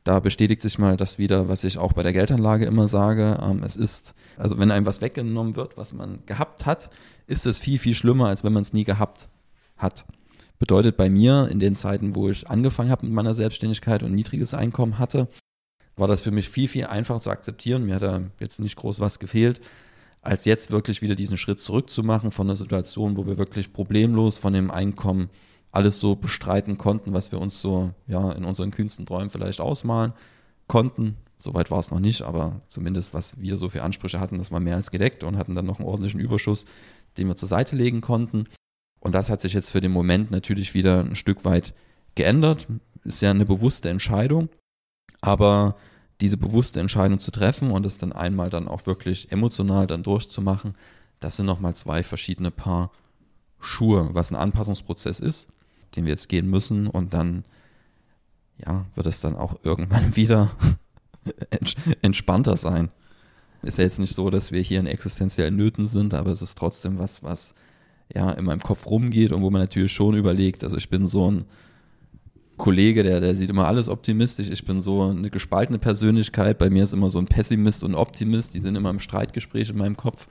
da 0.04 0.18
bestätigt 0.18 0.60
sich 0.62 0.78
mal 0.78 0.96
das 0.96 1.18
wieder, 1.18 1.48
was 1.48 1.62
ich 1.62 1.78
auch 1.78 1.92
bei 1.92 2.02
der 2.02 2.12
Geldanlage 2.12 2.64
immer 2.64 2.88
sage. 2.88 3.38
Ähm, 3.40 3.62
es 3.62 3.76
ist, 3.76 4.14
also 4.36 4.58
wenn 4.58 4.70
einem 4.70 4.86
was 4.86 5.00
weggenommen 5.00 5.54
wird, 5.54 5.76
was 5.76 5.92
man 5.92 6.26
gehabt 6.26 6.66
hat, 6.66 6.90
ist 7.26 7.46
es 7.46 7.58
viel, 7.58 7.78
viel 7.78 7.94
schlimmer, 7.94 8.26
als 8.26 8.42
wenn 8.42 8.52
man 8.52 8.62
es 8.62 8.72
nie 8.72 8.84
gehabt 8.84 9.28
hat. 9.76 10.04
Bedeutet 10.58 10.96
bei 10.96 11.08
mir 11.08 11.48
in 11.50 11.60
den 11.60 11.74
Zeiten, 11.76 12.14
wo 12.14 12.28
ich 12.28 12.48
angefangen 12.48 12.90
habe 12.90 13.06
mit 13.06 13.14
meiner 13.14 13.34
Selbstständigkeit 13.34 14.02
und 14.02 14.12
niedriges 14.12 14.54
Einkommen 14.54 14.98
hatte, 14.98 15.28
war 15.96 16.08
das 16.08 16.20
für 16.20 16.30
mich 16.30 16.48
viel, 16.48 16.68
viel 16.68 16.86
einfacher 16.86 17.20
zu 17.20 17.30
akzeptieren. 17.30 17.84
Mir 17.84 17.96
hat 17.96 18.02
da 18.02 18.22
jetzt 18.40 18.60
nicht 18.60 18.76
groß 18.76 19.00
was 19.00 19.18
gefehlt, 19.18 19.60
als 20.20 20.44
jetzt 20.44 20.70
wirklich 20.70 21.02
wieder 21.02 21.14
diesen 21.14 21.36
Schritt 21.36 21.58
zurückzumachen 21.60 22.30
von 22.30 22.46
einer 22.46 22.56
Situation, 22.56 23.16
wo 23.16 23.26
wir 23.26 23.38
wirklich 23.38 23.72
problemlos 23.72 24.38
von 24.38 24.52
dem 24.52 24.70
Einkommen 24.70 25.30
alles 25.72 25.98
so 25.98 26.14
bestreiten 26.14 26.78
konnten, 26.78 27.14
was 27.14 27.32
wir 27.32 27.40
uns 27.40 27.60
so 27.60 27.92
ja 28.06 28.30
in 28.32 28.44
unseren 28.44 28.70
kühnsten 28.70 29.06
Träumen 29.06 29.30
vielleicht 29.30 29.60
ausmalen 29.60 30.12
konnten. 30.68 31.16
Soweit 31.38 31.70
war 31.70 31.80
es 31.80 31.90
noch 31.90 31.98
nicht, 31.98 32.22
aber 32.22 32.60
zumindest 32.68 33.14
was 33.14 33.40
wir 33.40 33.56
so 33.56 33.68
für 33.68 33.82
Ansprüche 33.82 34.20
hatten, 34.20 34.38
das 34.38 34.52
war 34.52 34.60
mehr 34.60 34.76
als 34.76 34.90
gedeckt 34.90 35.24
und 35.24 35.38
hatten 35.38 35.54
dann 35.54 35.66
noch 35.66 35.80
einen 35.80 35.88
ordentlichen 35.88 36.20
Überschuss, 36.20 36.66
den 37.16 37.26
wir 37.26 37.36
zur 37.36 37.48
Seite 37.48 37.74
legen 37.74 38.02
konnten. 38.02 38.44
Und 39.00 39.14
das 39.14 39.30
hat 39.30 39.40
sich 39.40 39.54
jetzt 39.54 39.72
für 39.72 39.80
den 39.80 39.90
Moment 39.90 40.30
natürlich 40.30 40.74
wieder 40.74 41.00
ein 41.00 41.16
Stück 41.16 41.44
weit 41.44 41.74
geändert. 42.14 42.68
Ist 43.02 43.22
ja 43.22 43.30
eine 43.30 43.46
bewusste 43.46 43.88
Entscheidung, 43.88 44.50
aber 45.20 45.74
diese 46.20 46.36
bewusste 46.36 46.78
Entscheidung 46.78 47.18
zu 47.18 47.32
treffen 47.32 47.72
und 47.72 47.84
es 47.86 47.98
dann 47.98 48.12
einmal 48.12 48.50
dann 48.50 48.68
auch 48.68 48.86
wirklich 48.86 49.32
emotional 49.32 49.88
dann 49.88 50.04
durchzumachen, 50.04 50.76
das 51.18 51.36
sind 51.36 51.46
nochmal 51.46 51.74
zwei 51.74 52.02
verschiedene 52.02 52.50
Paar 52.50 52.92
Schuhe, 53.58 54.10
was 54.12 54.30
ein 54.30 54.36
Anpassungsprozess 54.36 55.18
ist 55.18 55.48
den 55.96 56.04
wir 56.04 56.10
jetzt 56.10 56.28
gehen 56.28 56.48
müssen 56.48 56.86
und 56.86 57.14
dann 57.14 57.44
ja, 58.64 58.86
wird 58.94 59.06
es 59.06 59.20
dann 59.20 59.36
auch 59.36 59.56
irgendwann 59.62 60.16
wieder 60.16 60.50
entspannter 62.02 62.56
sein. 62.56 62.90
Ist 63.62 63.78
ja 63.78 63.84
jetzt 63.84 64.00
nicht 64.00 64.14
so, 64.14 64.28
dass 64.30 64.50
wir 64.50 64.60
hier 64.60 64.80
in 64.80 64.86
existenziellen 64.86 65.56
Nöten 65.56 65.86
sind, 65.86 66.14
aber 66.14 66.32
es 66.32 66.42
ist 66.42 66.58
trotzdem 66.58 66.98
was, 66.98 67.22
was 67.22 67.54
ja 68.12 68.30
in 68.32 68.44
meinem 68.44 68.60
Kopf 68.60 68.86
rumgeht 68.86 69.32
und 69.32 69.42
wo 69.42 69.50
man 69.50 69.60
natürlich 69.60 69.92
schon 69.92 70.16
überlegt, 70.16 70.64
also 70.64 70.76
ich 70.76 70.90
bin 70.90 71.06
so 71.06 71.30
ein 71.30 71.44
Kollege, 72.56 73.02
der, 73.02 73.20
der 73.20 73.34
sieht 73.34 73.50
immer 73.50 73.66
alles 73.66 73.88
optimistisch. 73.88 74.48
Ich 74.48 74.64
bin 74.64 74.80
so 74.80 75.02
eine 75.02 75.30
gespaltene 75.30 75.78
Persönlichkeit. 75.78 76.58
Bei 76.58 76.70
mir 76.70 76.84
ist 76.84 76.92
immer 76.92 77.10
so 77.10 77.18
ein 77.18 77.26
Pessimist 77.26 77.82
und 77.82 77.94
Optimist. 77.94 78.54
Die 78.54 78.60
sind 78.60 78.76
immer 78.76 78.90
im 78.90 79.00
Streitgespräch 79.00 79.70
in 79.70 79.78
meinem 79.78 79.96
Kopf. 79.96 80.28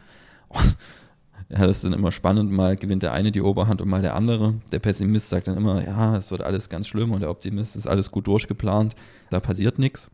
Ja, 1.50 1.68
das 1.68 1.78
ist 1.78 1.86
dann 1.86 1.94
immer 1.94 2.12
spannend, 2.12 2.52
mal 2.52 2.76
gewinnt 2.76 3.04
der 3.04 3.14
eine 3.14 3.32
die 3.32 3.42
Oberhand 3.42 3.82
und 3.82 3.90
mal 3.90 4.02
der 4.02 4.16
andere. 4.16 4.56
Der 4.72 4.80
Pessimist 4.80 5.30
sagt 5.30 5.48
dann 5.48 5.58
immer, 5.58 5.84
ja, 5.84 6.18
es 6.18 6.32
wird 6.32 6.42
alles 6.42 6.70
ganz 6.70 6.88
schlimm 6.88 7.12
und 7.12 7.22
der 7.22 7.30
Optimist 7.30 7.76
ist 7.76 7.88
alles 7.88 8.12
gut 8.12 8.28
durchgeplant, 8.28 8.96
da 9.30 9.40
passiert 9.40 9.80
nichts. 9.80 10.10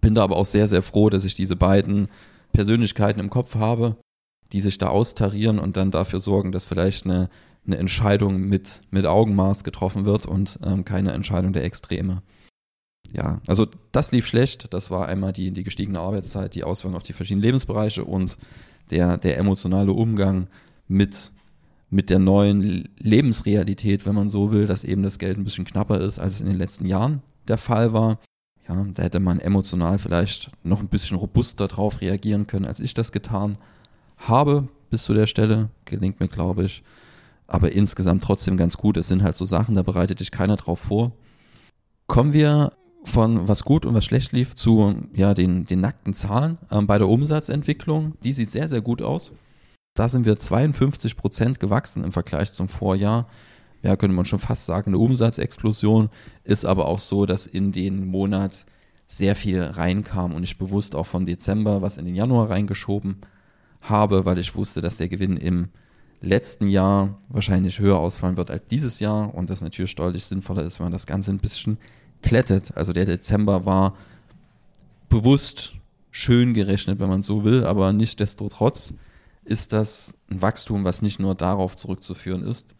Bin 0.00 0.14
da 0.14 0.22
aber 0.22 0.36
auch 0.36 0.46
sehr, 0.46 0.68
sehr 0.68 0.82
froh, 0.82 1.10
dass 1.10 1.24
ich 1.24 1.34
diese 1.34 1.56
beiden 1.56 2.08
Persönlichkeiten 2.52 3.20
im 3.20 3.30
Kopf 3.30 3.54
habe, 3.54 3.96
die 4.52 4.60
sich 4.60 4.78
da 4.78 4.88
austarieren 4.88 5.58
und 5.58 5.76
dann 5.76 5.90
dafür 5.90 6.20
sorgen, 6.20 6.52
dass 6.52 6.64
vielleicht 6.64 7.04
eine, 7.04 7.28
eine 7.66 7.76
Entscheidung 7.76 8.40
mit, 8.40 8.80
mit 8.90 9.06
Augenmaß 9.06 9.64
getroffen 9.64 10.04
wird 10.04 10.26
und 10.26 10.58
ähm, 10.64 10.84
keine 10.84 11.12
Entscheidung 11.12 11.52
der 11.52 11.64
Extreme. 11.64 12.22
Ja, 13.12 13.40
also 13.46 13.66
das 13.92 14.12
lief 14.12 14.26
schlecht. 14.26 14.72
Das 14.72 14.90
war 14.90 15.06
einmal 15.06 15.32
die, 15.32 15.50
die 15.50 15.64
gestiegene 15.64 16.00
Arbeitszeit, 16.00 16.54
die 16.54 16.64
Auswirkungen 16.64 16.96
auf 16.96 17.02
die 17.02 17.12
verschiedenen 17.12 17.42
Lebensbereiche 17.42 18.04
und 18.04 18.36
der, 18.90 19.18
der 19.18 19.38
emotionale 19.38 19.92
Umgang 19.92 20.48
mit, 20.88 21.32
mit 21.90 22.10
der 22.10 22.18
neuen 22.18 22.88
Lebensrealität, 22.98 24.06
wenn 24.06 24.14
man 24.14 24.28
so 24.28 24.52
will, 24.52 24.66
dass 24.66 24.84
eben 24.84 25.02
das 25.02 25.18
Geld 25.18 25.38
ein 25.38 25.44
bisschen 25.44 25.64
knapper 25.64 26.00
ist, 26.00 26.18
als 26.18 26.34
es 26.34 26.40
in 26.40 26.48
den 26.48 26.58
letzten 26.58 26.86
Jahren 26.86 27.22
der 27.48 27.58
Fall 27.58 27.92
war. 27.92 28.18
Ja, 28.68 28.84
da 28.94 29.02
hätte 29.02 29.20
man 29.20 29.38
emotional 29.38 29.98
vielleicht 29.98 30.50
noch 30.64 30.80
ein 30.80 30.88
bisschen 30.88 31.16
robuster 31.16 31.68
drauf 31.68 32.00
reagieren 32.00 32.46
können, 32.46 32.64
als 32.64 32.80
ich 32.80 32.94
das 32.94 33.12
getan 33.12 33.58
habe. 34.16 34.68
Bis 34.90 35.04
zu 35.04 35.14
der 35.14 35.26
Stelle 35.26 35.70
gelingt 35.84 36.20
mir, 36.20 36.28
glaube 36.28 36.64
ich. 36.64 36.82
Aber 37.46 37.72
insgesamt 37.72 38.24
trotzdem 38.24 38.56
ganz 38.56 38.76
gut. 38.76 38.96
Es 38.96 39.08
sind 39.08 39.22
halt 39.22 39.36
so 39.36 39.44
Sachen, 39.44 39.76
da 39.76 39.82
bereitet 39.82 40.18
dich 40.18 40.32
keiner 40.32 40.56
drauf 40.56 40.80
vor. 40.80 41.12
Kommen 42.08 42.32
wir 42.32 42.72
von 43.06 43.46
was 43.48 43.64
gut 43.64 43.86
und 43.86 43.94
was 43.94 44.04
schlecht 44.04 44.32
lief 44.32 44.54
zu 44.54 44.96
ja, 45.14 45.32
den, 45.32 45.64
den 45.64 45.80
nackten 45.80 46.12
Zahlen 46.12 46.58
ähm, 46.70 46.86
bei 46.86 46.98
der 46.98 47.08
Umsatzentwicklung. 47.08 48.14
Die 48.24 48.32
sieht 48.32 48.50
sehr, 48.50 48.68
sehr 48.68 48.80
gut 48.80 49.00
aus. 49.00 49.32
Da 49.94 50.08
sind 50.08 50.26
wir 50.26 50.38
52 50.38 51.16
Prozent 51.16 51.60
gewachsen 51.60 52.04
im 52.04 52.12
Vergleich 52.12 52.52
zum 52.52 52.68
Vorjahr. 52.68 53.28
Ja, 53.82 53.96
könnte 53.96 54.16
man 54.16 54.24
schon 54.24 54.40
fast 54.40 54.66
sagen, 54.66 54.88
eine 54.88 54.98
Umsatzexplosion. 54.98 56.10
Ist 56.44 56.64
aber 56.64 56.86
auch 56.86 57.00
so, 57.00 57.26
dass 57.26 57.46
in 57.46 57.72
den 57.72 58.06
Monat 58.06 58.66
sehr 59.06 59.36
viel 59.36 59.62
reinkam 59.62 60.34
und 60.34 60.42
ich 60.42 60.58
bewusst 60.58 60.96
auch 60.96 61.06
von 61.06 61.26
Dezember 61.26 61.80
was 61.82 61.96
in 61.96 62.04
den 62.04 62.16
Januar 62.16 62.50
reingeschoben 62.50 63.18
habe, 63.80 64.24
weil 64.24 64.38
ich 64.38 64.56
wusste, 64.56 64.80
dass 64.80 64.96
der 64.96 65.08
Gewinn 65.08 65.36
im 65.36 65.68
letzten 66.20 66.66
Jahr 66.66 67.18
wahrscheinlich 67.28 67.78
höher 67.78 67.98
ausfallen 67.98 68.36
wird 68.36 68.50
als 68.50 68.66
dieses 68.66 68.98
Jahr 68.98 69.32
und 69.32 69.48
das 69.48 69.60
natürlich 69.60 69.92
steuerlich 69.92 70.24
sinnvoller 70.24 70.64
ist, 70.64 70.80
wenn 70.80 70.86
man 70.86 70.92
das 70.92 71.06
Ganze 71.06 71.30
ein 71.30 71.38
bisschen 71.38 71.78
klettet. 72.22 72.76
Also 72.76 72.92
der 72.92 73.04
Dezember 73.04 73.64
war 73.66 73.94
bewusst 75.08 75.74
schön 76.10 76.54
gerechnet, 76.54 76.98
wenn 76.98 77.08
man 77.08 77.22
so 77.22 77.44
will, 77.44 77.64
aber 77.64 77.92
nichtsdestotrotz 77.92 78.94
ist 79.44 79.72
das 79.72 80.14
ein 80.30 80.42
Wachstum, 80.42 80.84
was 80.84 81.02
nicht 81.02 81.20
nur 81.20 81.34
darauf 81.34 81.76
zurückzuführen 81.76 82.42
ist, 82.42 82.74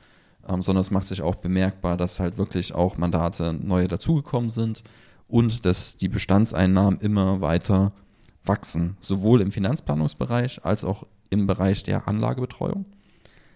ähm, 0.49 0.63
sondern 0.63 0.81
es 0.81 0.91
macht 0.91 1.07
sich 1.07 1.23
auch 1.23 1.37
bemerkbar, 1.37 1.97
dass 1.97 2.19
halt 2.19 2.39
wirklich 2.39 2.75
auch 2.75 2.99
Mandate 2.99 3.53
neue 3.53 3.87
dazugekommen 3.87 4.51
sind 4.51 4.83
und 5.29 5.65
dass 5.65 5.97
die 5.97 6.09
Bestandseinnahmen 6.09 7.01
immer 7.01 7.41
weiter 7.41 7.93
wachsen, 8.45 8.97
sowohl 9.01 9.41
im 9.41 9.53
Finanzplanungsbereich 9.53 10.65
als 10.65 10.85
auch 10.85 11.05
im 11.31 11.47
Bereich 11.47 11.83
der 11.83 12.09
Anlagebetreuung. 12.09 12.87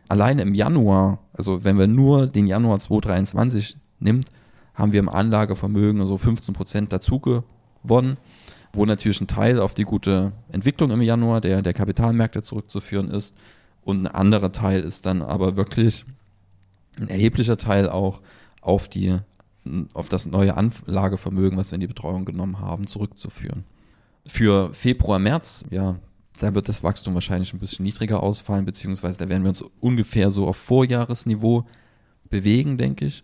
Alleine 0.08 0.42
im 0.42 0.54
Januar, 0.54 1.18
also 1.32 1.62
wenn 1.64 1.78
wir 1.78 1.86
nur 1.86 2.26
den 2.26 2.46
Januar 2.46 2.80
2023 2.80 3.76
nimmt, 4.00 4.26
haben 4.80 4.92
wir 4.92 5.00
im 5.00 5.08
Anlagevermögen 5.08 6.06
so 6.06 6.16
15 6.16 6.54
Prozent 6.54 6.92
dazu 6.92 7.20
gewonnen, 7.20 8.16
wo 8.72 8.86
natürlich 8.86 9.20
ein 9.20 9.26
Teil 9.26 9.60
auf 9.60 9.74
die 9.74 9.84
gute 9.84 10.32
Entwicklung 10.50 10.90
im 10.90 11.02
Januar 11.02 11.40
der, 11.40 11.62
der 11.62 11.74
Kapitalmärkte 11.74 12.42
zurückzuführen 12.42 13.08
ist 13.08 13.36
und 13.82 14.02
ein 14.02 14.06
anderer 14.06 14.52
Teil 14.52 14.80
ist 14.80 15.06
dann 15.06 15.22
aber 15.22 15.56
wirklich 15.56 16.06
ein 16.98 17.08
erheblicher 17.08 17.58
Teil 17.58 17.88
auch 17.88 18.20
auf 18.62 18.88
die 18.88 19.18
auf 19.92 20.08
das 20.08 20.24
neue 20.24 20.56
Anlagevermögen, 20.56 21.58
was 21.58 21.70
wir 21.70 21.74
in 21.74 21.82
die 21.82 21.86
Betreuung 21.86 22.24
genommen 22.24 22.60
haben, 22.60 22.86
zurückzuführen. 22.86 23.64
Für 24.26 24.72
Februar, 24.72 25.18
März, 25.18 25.66
ja, 25.70 25.96
da 26.38 26.54
wird 26.54 26.70
das 26.70 26.82
Wachstum 26.82 27.12
wahrscheinlich 27.12 27.52
ein 27.52 27.58
bisschen 27.58 27.84
niedriger 27.84 28.22
ausfallen, 28.22 28.64
beziehungsweise 28.64 29.18
da 29.18 29.28
werden 29.28 29.42
wir 29.42 29.50
uns 29.50 29.62
ungefähr 29.80 30.30
so 30.30 30.48
auf 30.48 30.56
Vorjahresniveau 30.56 31.66
bewegen, 32.30 32.78
denke 32.78 33.04
ich 33.04 33.22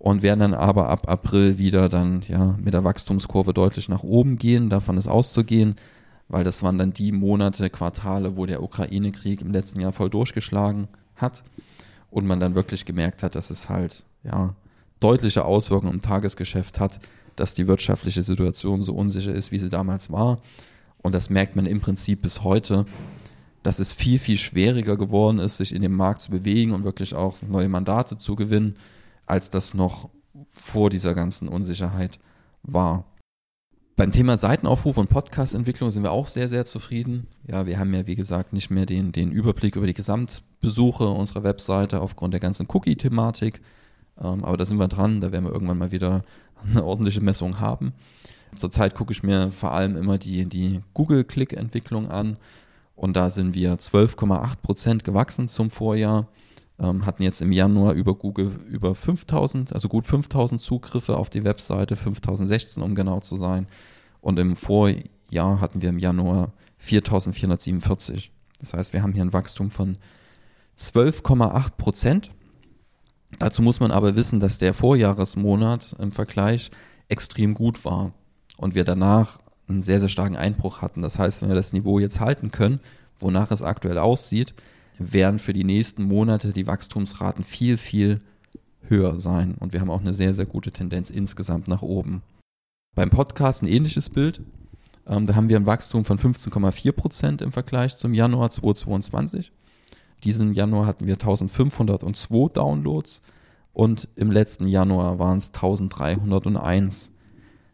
und 0.00 0.22
werden 0.22 0.40
dann 0.40 0.54
aber 0.54 0.88
ab 0.88 1.10
April 1.10 1.58
wieder 1.58 1.90
dann 1.90 2.22
ja 2.26 2.56
mit 2.58 2.72
der 2.72 2.84
Wachstumskurve 2.84 3.52
deutlich 3.52 3.90
nach 3.90 4.02
oben 4.02 4.38
gehen. 4.38 4.70
Davon 4.70 4.96
ist 4.96 5.08
auszugehen, 5.08 5.76
weil 6.26 6.42
das 6.42 6.62
waren 6.62 6.78
dann 6.78 6.94
die 6.94 7.12
Monate, 7.12 7.68
Quartale, 7.68 8.34
wo 8.34 8.46
der 8.46 8.62
Ukraine-Krieg 8.62 9.42
im 9.42 9.52
letzten 9.52 9.78
Jahr 9.78 9.92
voll 9.92 10.08
durchgeschlagen 10.08 10.88
hat 11.16 11.44
und 12.10 12.26
man 12.26 12.40
dann 12.40 12.54
wirklich 12.54 12.86
gemerkt 12.86 13.22
hat, 13.22 13.34
dass 13.34 13.50
es 13.50 13.68
halt 13.68 14.06
ja 14.24 14.54
deutliche 15.00 15.44
Auswirkungen 15.44 15.92
im 15.92 16.00
Tagesgeschäft 16.00 16.80
hat, 16.80 16.98
dass 17.36 17.52
die 17.52 17.68
wirtschaftliche 17.68 18.22
Situation 18.22 18.82
so 18.82 18.94
unsicher 18.94 19.34
ist, 19.34 19.52
wie 19.52 19.58
sie 19.58 19.68
damals 19.68 20.10
war. 20.10 20.40
Und 21.02 21.14
das 21.14 21.28
merkt 21.28 21.56
man 21.56 21.66
im 21.66 21.82
Prinzip 21.82 22.22
bis 22.22 22.42
heute, 22.42 22.86
dass 23.62 23.78
es 23.78 23.92
viel, 23.92 24.18
viel 24.18 24.38
schwieriger 24.38 24.96
geworden 24.96 25.38
ist, 25.40 25.58
sich 25.58 25.74
in 25.74 25.82
dem 25.82 25.94
Markt 25.94 26.22
zu 26.22 26.30
bewegen 26.30 26.72
und 26.72 26.84
wirklich 26.84 27.14
auch 27.14 27.42
neue 27.42 27.68
Mandate 27.68 28.16
zu 28.16 28.34
gewinnen 28.34 28.76
als 29.30 29.48
das 29.48 29.74
noch 29.74 30.10
vor 30.50 30.90
dieser 30.90 31.14
ganzen 31.14 31.48
Unsicherheit 31.48 32.18
war. 32.62 33.04
Beim 33.96 34.12
Thema 34.12 34.36
Seitenaufruf 34.36 34.96
und 34.96 35.10
Podcast-Entwicklung 35.10 35.90
sind 35.90 36.02
wir 36.02 36.10
auch 36.10 36.26
sehr, 36.26 36.48
sehr 36.48 36.64
zufrieden. 36.64 37.26
Ja, 37.46 37.66
wir 37.66 37.78
haben 37.78 37.92
ja, 37.92 38.06
wie 38.06 38.14
gesagt, 38.16 38.52
nicht 38.52 38.70
mehr 38.70 38.86
den, 38.86 39.12
den 39.12 39.30
Überblick 39.30 39.76
über 39.76 39.86
die 39.86 39.94
Gesamtbesuche 39.94 41.06
unserer 41.06 41.44
Webseite 41.44 42.00
aufgrund 42.00 42.32
der 42.32 42.40
ganzen 42.40 42.66
Cookie-Thematik. 42.66 43.60
Ähm, 44.18 44.42
aber 44.44 44.56
da 44.56 44.64
sind 44.64 44.78
wir 44.78 44.88
dran, 44.88 45.20
da 45.20 45.32
werden 45.32 45.44
wir 45.44 45.52
irgendwann 45.52 45.78
mal 45.78 45.92
wieder 45.92 46.24
eine 46.64 46.84
ordentliche 46.84 47.20
Messung 47.20 47.60
haben. 47.60 47.92
Zurzeit 48.54 48.94
gucke 48.94 49.12
ich 49.12 49.22
mir 49.22 49.52
vor 49.52 49.72
allem 49.72 49.96
immer 49.96 50.18
die, 50.18 50.46
die 50.46 50.80
Google-Click-Entwicklung 50.94 52.08
an. 52.08 52.36
Und 52.96 53.16
da 53.16 53.30
sind 53.30 53.54
wir 53.54 53.76
12,8 53.76 54.56
Prozent 54.62 55.04
gewachsen 55.04 55.48
zum 55.48 55.70
Vorjahr 55.70 56.26
ähm, 56.80 57.04
hatten 57.06 57.22
jetzt 57.22 57.42
im 57.42 57.52
Januar 57.52 57.92
über 57.92 58.14
Google 58.14 58.52
über 58.68 58.94
5000, 58.94 59.72
also 59.72 59.88
gut 59.88 60.06
5000 60.06 60.60
Zugriffe 60.60 61.16
auf 61.16 61.30
die 61.30 61.44
Webseite, 61.44 61.96
5016 61.96 62.82
um 62.82 62.94
genau 62.94 63.20
zu 63.20 63.36
sein. 63.36 63.66
Und 64.20 64.38
im 64.38 64.56
Vorjahr 64.56 65.60
hatten 65.60 65.82
wir 65.82 65.90
im 65.90 65.98
Januar 65.98 66.52
4447. 66.78 68.32
Das 68.60 68.74
heißt, 68.74 68.92
wir 68.92 69.02
haben 69.02 69.12
hier 69.12 69.24
ein 69.24 69.32
Wachstum 69.32 69.70
von 69.70 69.98
12,8 70.78 71.76
Prozent. 71.76 72.30
Dazu 73.38 73.62
muss 73.62 73.80
man 73.80 73.92
aber 73.92 74.16
wissen, 74.16 74.40
dass 74.40 74.58
der 74.58 74.74
Vorjahresmonat 74.74 75.96
im 75.98 76.12
Vergleich 76.12 76.70
extrem 77.08 77.54
gut 77.54 77.84
war 77.84 78.12
und 78.56 78.74
wir 78.74 78.84
danach 78.84 79.38
einen 79.68 79.82
sehr, 79.82 80.00
sehr 80.00 80.08
starken 80.08 80.36
Einbruch 80.36 80.82
hatten. 80.82 81.02
Das 81.02 81.18
heißt, 81.18 81.42
wenn 81.42 81.48
wir 81.48 81.56
das 81.56 81.72
Niveau 81.72 81.98
jetzt 81.98 82.20
halten 82.20 82.50
können, 82.50 82.80
wonach 83.18 83.50
es 83.50 83.62
aktuell 83.62 83.98
aussieht, 83.98 84.54
werden 84.98 85.38
für 85.38 85.52
die 85.52 85.64
nächsten 85.64 86.04
Monate 86.04 86.52
die 86.52 86.66
Wachstumsraten 86.66 87.44
viel, 87.44 87.76
viel 87.76 88.20
höher 88.88 89.20
sein. 89.20 89.54
Und 89.58 89.72
wir 89.72 89.80
haben 89.80 89.90
auch 89.90 90.00
eine 90.00 90.12
sehr, 90.12 90.34
sehr 90.34 90.46
gute 90.46 90.72
Tendenz 90.72 91.10
insgesamt 91.10 91.68
nach 91.68 91.82
oben. 91.82 92.22
Beim 92.94 93.10
Podcast 93.10 93.62
ein 93.62 93.68
ähnliches 93.68 94.10
Bild. 94.10 94.40
Ähm, 95.06 95.26
da 95.26 95.34
haben 95.34 95.48
wir 95.48 95.56
ein 95.56 95.66
Wachstum 95.66 96.04
von 96.04 96.18
15,4 96.18 96.92
Prozent 96.92 97.42
im 97.42 97.52
Vergleich 97.52 97.96
zum 97.96 98.14
Januar 98.14 98.50
2022. 98.50 99.52
Diesen 100.24 100.52
Januar 100.52 100.86
hatten 100.86 101.06
wir 101.06 101.14
1502 101.14 102.52
Downloads 102.52 103.22
und 103.72 104.08
im 104.16 104.30
letzten 104.30 104.68
Januar 104.68 105.18
waren 105.18 105.38
es 105.38 105.48
1301. 105.48 107.12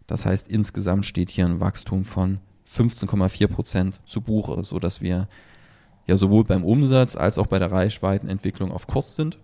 Das 0.07 0.25
heißt, 0.25 0.49
insgesamt 0.49 1.07
steht 1.07 1.31
hier 1.31 1.47
ein 1.47 1.61
Wachstum 1.61 2.05
von 2.05 2.39
15,4 2.71 3.49
Prozent 3.49 4.01
zu 4.05 4.21
Buche, 4.21 4.63
sodass 4.63 5.01
wir 5.01 5.29
ja 6.07 6.17
sowohl 6.17 6.45
beim 6.45 6.65
Umsatz 6.65 7.17
als 7.17 7.39
auch 7.39 7.47
bei 7.47 7.59
der 7.59 7.73
Reichweitenentwicklung 7.73 8.71
auf 8.73 8.87
Kurs 8.87 9.17
sind. 9.17 9.39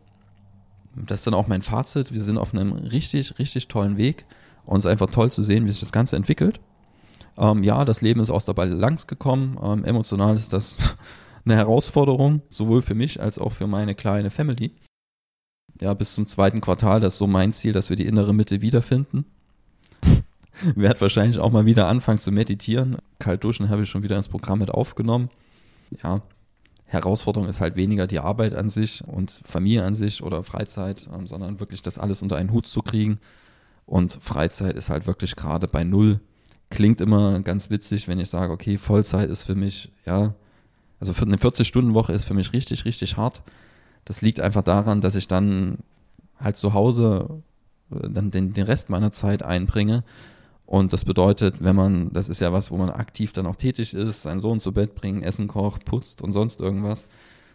Das 0.95 1.21
ist 1.21 1.27
dann 1.27 1.35
auch 1.35 1.49
mein 1.49 1.63
Fazit. 1.63 2.13
Wir 2.13 2.21
sind 2.21 2.39
auf 2.39 2.55
einem 2.55 2.73
richtig, 2.73 3.39
richtig 3.39 3.69
tollen 3.69 3.97
Weg 3.97 4.27
und 4.65 4.79
es 4.79 4.85
ist 4.85 4.91
einfach 4.91 5.11
toll 5.11 5.33
zu 5.33 5.43
sehen, 5.43 5.65
wie 5.65 5.71
sich 5.71 5.81
das 5.81 5.93
Ganze 5.93 6.17
entwickelt. 6.17 6.61
Ähm, 7.37 7.63
ja, 7.63 7.85
das 7.85 8.03
Leben 8.03 8.21
ist 8.21 8.31
aus 8.31 8.45
der 8.45 8.53
Balance 8.53 9.07
gekommen. 9.07 9.59
Ähm, 9.63 9.85
emotional 9.85 10.37
ist 10.37 10.53
das 10.53 10.77
eine 11.45 11.57
Herausforderung, 11.57 12.43
sowohl 12.49 12.83
für 12.83 12.95
mich 12.95 13.21
als 13.21 13.39
auch 13.39 13.53
für 13.53 13.67
meine 13.67 13.95
kleine 13.95 14.31
Family. 14.31 14.73
Ja, 15.81 15.95
bis 15.95 16.15
zum 16.15 16.27
zweiten 16.27 16.61
Quartal, 16.61 17.01
das 17.01 17.15
ist 17.15 17.19
so 17.19 17.27
mein 17.27 17.53
Ziel, 17.53 17.73
dass 17.73 17.89
wir 17.89 17.97
die 17.97 18.07
innere 18.07 18.35
Mitte 18.35 18.61
wiederfinden. 18.61 19.25
Werde 20.77 21.01
wahrscheinlich 21.01 21.39
auch 21.39 21.51
mal 21.51 21.65
wieder 21.65 21.89
anfangen 21.89 22.21
zu 22.21 22.31
meditieren. 22.31 22.99
Kalt 23.19 23.43
duschen 23.43 23.71
habe 23.71 23.83
ich 23.83 23.89
schon 23.89 24.03
wieder 24.03 24.17
ins 24.17 24.29
Programm 24.29 24.59
mit 24.59 24.71
aufgenommen. 24.71 25.31
Ja, 26.03 26.21
Herausforderung 26.93 27.49
ist 27.49 27.63
halt 27.63 27.77
weniger 27.77 28.07
die 28.07 28.19
Arbeit 28.19 28.55
an 28.55 28.69
sich 28.69 29.03
und 29.07 29.41
Familie 29.45 29.85
an 29.85 29.95
sich 29.95 30.23
oder 30.23 30.45
Freizeit, 30.45 31.09
ähm, 31.13 31.27
sondern 31.27 31.59
wirklich 31.59 31.81
das 31.81 31.99
alles 31.99 32.21
unter 32.21 32.37
einen 32.37 32.53
Hut 32.53 32.67
zu 32.67 32.83
kriegen. 32.83 33.19
Und 33.87 34.19
Freizeit 34.21 34.77
ist 34.77 34.91
halt 34.91 35.07
wirklich 35.07 35.35
gerade 35.35 35.69
bei 35.69 35.85
Null. 35.85 36.21
Klingt 36.69 37.01
immer 37.01 37.41
ganz 37.41 37.71
witzig, 37.71 38.09
wenn 38.09 38.21
ich 38.21 38.29
sage, 38.29 38.53
okay, 38.53 38.77
Vollzeit 38.77 39.31
ist 39.31 39.45
für 39.45 39.55
mich, 39.55 39.91
ja, 40.05 40.35
Also 41.01 41.15
für 41.15 41.25
eine 41.25 41.37
40-Stunden-Woche 41.37 42.13
ist 42.13 42.27
für 42.27 42.35
mich 42.35 42.53
richtig, 42.53 42.85
richtig 42.85 43.17
hart. 43.17 43.43
Das 44.05 44.21
liegt 44.21 44.41
einfach 44.41 44.63
daran, 44.63 45.01
dass 45.01 45.15
ich 45.15 45.29
dann 45.29 45.79
halt 46.39 46.59
zu 46.59 46.75
Hause 46.75 47.43
äh, 47.91 48.09
dann 48.11 48.31
den, 48.31 48.53
den 48.53 48.67
Rest 48.67 48.91
meiner 48.91 49.13
Zeit 49.13 49.43
einbringe. 49.43 50.05
Und 50.73 50.95
das 50.95 51.05
bedeutet, 51.05 51.57
wenn 51.63 51.77
man, 51.77 52.15
das 52.15 52.31
ist 52.31 52.41
ja 52.41 52.51
was, 52.51 52.71
wo 52.71 52.79
man 52.79 52.89
aktiv 52.89 53.35
dann 53.35 53.47
auch 53.47 53.57
tätig 53.57 53.93
ist, 53.93 54.23
seinen 54.23 54.41
Sohn 54.41 54.59
zu 54.59 54.73
Bett 54.73 54.95
bringen, 54.95 55.23
Essen 55.23 55.47
kocht, 55.47 55.85
putzt 55.85 56.23
und 56.23 56.33
sonst 56.33 56.63
irgendwas. 56.63 57.09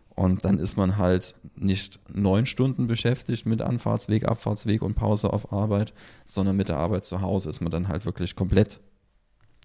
Und 0.10 0.46
dann 0.46 0.60
ist 0.60 0.78
man 0.78 0.98
halt 0.98 1.34
nicht 1.56 2.00
neun 2.14 2.46
Stunden 2.46 2.86
beschäftigt 2.86 3.48
mit 3.48 3.64
Anfahrtsweg, 3.64 4.28
Abfahrtsweg 4.28 4.84
und 4.84 4.94
Pause 4.94 5.34
auf 5.34 5.52
Arbeit, 5.52 5.96
sondern 6.26 6.58
mit 6.58 6.70
der 6.70 6.78
Arbeit 6.78 7.06
zu 7.06 7.22
Hause 7.22 7.50
ist 7.50 7.60
man 7.60 7.72
dann 7.72 7.88
halt 7.88 8.06
wirklich 8.06 8.36
komplett 8.36 8.82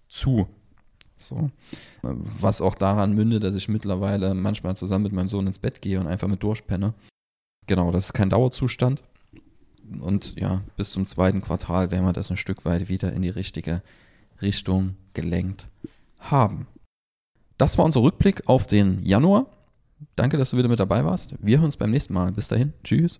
zu. 0.09 0.47
So. 1.17 1.51
Was 2.01 2.59
auch 2.59 2.73
daran 2.73 3.13
mündet, 3.13 3.43
dass 3.43 3.53
ich 3.53 3.69
mittlerweile 3.69 4.33
manchmal 4.33 4.75
zusammen 4.75 5.03
mit 5.03 5.13
meinem 5.13 5.29
Sohn 5.29 5.45
ins 5.45 5.59
Bett 5.59 5.79
gehe 5.79 5.99
und 5.99 6.07
einfach 6.07 6.27
mit 6.27 6.41
durchpenne. 6.41 6.95
Genau, 7.67 7.91
das 7.91 8.05
ist 8.07 8.13
kein 8.13 8.31
Dauerzustand. 8.31 9.03
Und 10.01 10.39
ja, 10.39 10.61
bis 10.77 10.91
zum 10.91 11.05
zweiten 11.05 11.41
Quartal 11.41 11.91
werden 11.91 12.05
wir 12.05 12.13
das 12.13 12.31
ein 12.31 12.37
Stück 12.37 12.65
weit 12.65 12.89
wieder 12.89 13.13
in 13.13 13.21
die 13.21 13.29
richtige 13.29 13.81
Richtung 14.41 14.95
gelenkt 15.13 15.67
haben. 16.19 16.67
Das 17.57 17.77
war 17.77 17.85
unser 17.85 18.01
Rückblick 18.01 18.47
auf 18.47 18.67
den 18.67 19.03
Januar. 19.03 19.47
Danke, 20.15 20.37
dass 20.37 20.51
du 20.51 20.57
wieder 20.57 20.69
mit 20.69 20.79
dabei 20.79 21.05
warst. 21.05 21.35
Wir 21.39 21.57
hören 21.57 21.65
uns 21.65 21.77
beim 21.77 21.91
nächsten 21.91 22.13
Mal. 22.13 22.31
Bis 22.31 22.47
dahin. 22.47 22.73
Tschüss. 22.83 23.19